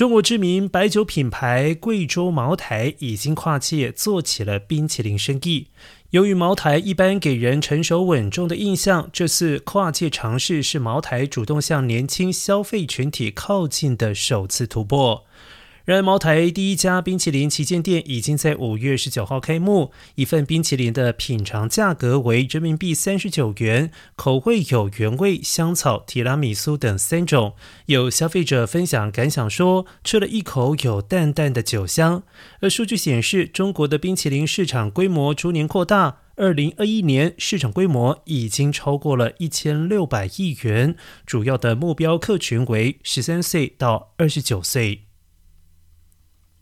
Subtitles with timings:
[0.00, 5.66] 中国知名白酒品牌贵州茅台已经跨界做起了冰淇淋生意。
[6.08, 15.26] 由于茅台一般给人成熟稳重的印象，这次跨界尝试是茅台主动向年轻消费群体靠近的首次突破。
[15.86, 19.90] 然而，茅台第一家冰淇淋旗舰店已经在五月十九号开幕。
[20.14, 27.54] 一份冰淇淋的品尝价格为人民币三十九元，口味有原味、香草、提拉米苏等三种。
[27.86, 32.22] 有消费者分享感想说，吃了一口有淡淡的酒香。
[32.60, 40.94] 而数据显示，中国的冰淇淋市场规模逐年扩大，二零二一年市场规模已经超过了一千六百亿元，
[41.24, 45.09] 主要的目标客群为十三岁到二十九岁。